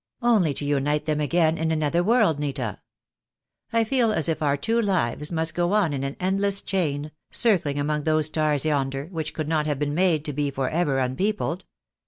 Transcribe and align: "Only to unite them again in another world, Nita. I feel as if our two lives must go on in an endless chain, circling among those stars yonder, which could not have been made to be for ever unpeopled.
"Only 0.23 0.55
to 0.55 0.65
unite 0.65 1.05
them 1.05 1.21
again 1.21 1.59
in 1.59 1.71
another 1.71 2.03
world, 2.03 2.39
Nita. 2.39 2.79
I 3.71 3.83
feel 3.83 4.11
as 4.11 4.27
if 4.27 4.41
our 4.41 4.57
two 4.57 4.81
lives 4.81 5.31
must 5.31 5.53
go 5.53 5.73
on 5.73 5.93
in 5.93 6.03
an 6.03 6.17
endless 6.19 6.61
chain, 6.63 7.11
circling 7.29 7.77
among 7.77 8.01
those 8.05 8.25
stars 8.25 8.65
yonder, 8.65 9.05
which 9.11 9.31
could 9.35 9.47
not 9.47 9.67
have 9.67 9.77
been 9.77 9.93
made 9.93 10.25
to 10.25 10.33
be 10.33 10.49
for 10.49 10.71
ever 10.71 10.97
unpeopled. 10.99 11.65